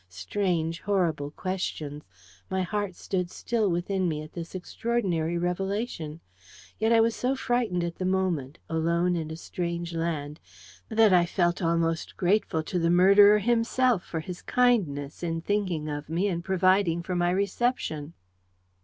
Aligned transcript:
Strange, 0.09 0.79
horrible 0.81 1.29
questions! 1.29 2.01
My 2.49 2.63
heart 2.63 2.95
stood 2.95 3.29
still 3.29 3.69
within 3.69 4.09
me 4.09 4.23
at 4.23 4.33
this 4.33 4.55
extraordinary 4.55 5.37
revelation. 5.37 6.21
Yet 6.79 6.91
I 6.91 6.99
was 6.99 7.15
so 7.15 7.35
frightened 7.35 7.83
at 7.83 7.97
the 7.97 8.05
moment, 8.05 8.57
alone 8.67 9.15
in 9.15 9.29
a 9.29 9.35
strange 9.35 9.93
land, 9.93 10.39
that 10.89 11.13
I 11.13 11.27
felt 11.27 11.61
almost 11.61 12.17
grateful 12.17 12.63
to 12.63 12.79
the 12.79 12.89
murderer 12.89 13.37
himself 13.37 14.03
for 14.03 14.21
his 14.21 14.41
kindness 14.41 15.21
in 15.21 15.39
thinking 15.41 15.87
of 15.87 16.09
me 16.09 16.29
and 16.29 16.43
providing 16.43 17.03
for 17.03 17.15
my 17.15 17.29
reception. 17.29 18.13